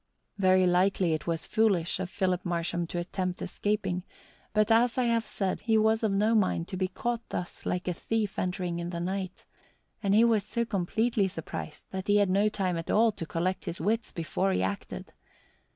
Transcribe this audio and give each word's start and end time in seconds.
Very 0.39 0.65
likely 0.65 1.13
it 1.13 1.27
was 1.27 1.45
foolish 1.45 1.99
of 1.99 2.09
Philip 2.09 2.43
Marsham 2.43 2.87
to 2.87 2.97
attempt 2.97 3.39
escaping, 3.39 4.01
but 4.51 4.71
as 4.71 4.97
I 4.97 5.03
have 5.03 5.27
said 5.27 5.59
he 5.61 5.77
was 5.77 6.01
of 6.01 6.11
no 6.11 6.33
mind 6.33 6.67
to 6.69 6.75
be 6.75 6.87
caught 6.87 7.21
thus 7.29 7.67
like 7.67 7.87
a 7.87 7.93
thief 7.93 8.39
entering 8.39 8.79
in 8.79 8.89
the 8.89 8.99
night, 8.99 9.45
and 10.01 10.15
he 10.15 10.23
was 10.23 10.43
so 10.43 10.65
completely 10.65 11.27
surprised 11.27 11.85
that 11.91 12.07
he 12.07 12.17
had 12.17 12.31
no 12.31 12.49
time 12.49 12.77
at 12.77 12.89
all 12.89 13.11
to 13.11 13.27
collect 13.27 13.65
his 13.65 13.79
wits 13.79 14.11
before 14.11 14.51
he 14.51 14.63
acted. 14.63 15.13